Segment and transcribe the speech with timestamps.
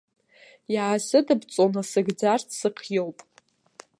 [0.73, 3.17] Иаасыдыбҵо насыгӡарц сыхиоуп.